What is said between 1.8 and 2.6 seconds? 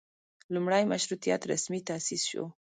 تاسیس شو.